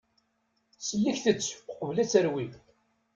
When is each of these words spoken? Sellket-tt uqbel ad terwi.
Sellket-tt 0.87 1.57
uqbel 1.71 1.97
ad 2.03 2.07
terwi. 2.11 2.47